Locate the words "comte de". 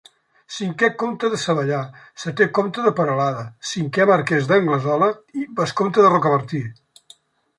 1.01-1.39, 2.59-2.93